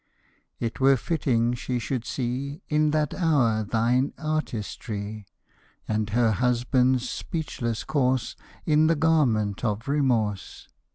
It 0.59 0.79
were 0.79 0.97
fitting 0.97 1.53
she 1.53 1.77
should 1.77 2.05
see 2.05 2.63
In 2.69 2.89
that 2.89 3.13
hour 3.13 3.61
thine 3.63 4.13
artistry, 4.17 5.27
And 5.87 6.09
her 6.09 6.31
husband's 6.31 7.07
speechless 7.07 7.83
corse 7.83 8.35
In 8.65 8.87
the 8.87 8.95
garment 8.95 9.63
of 9.63 9.87
remorse! 9.87 10.67